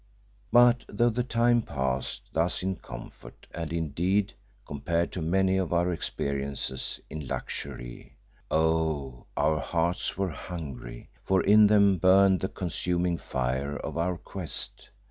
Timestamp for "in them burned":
11.43-12.39